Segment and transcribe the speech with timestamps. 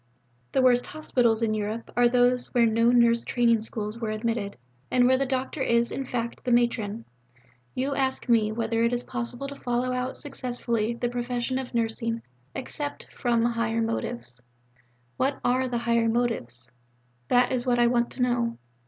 [0.53, 4.57] The worst hospitals in Europe are those where no nurse training schools are admitted,
[4.89, 7.05] where the doctor is, in fact, the matron.
[7.75, 12.23] You ask me whether it is possible to follow out successfully the profession of Nursing
[12.55, 14.41] except from 'higher motives.'
[15.17, 16.71] What are the 'higher motives'?
[17.27, 18.57] That is what I want to know.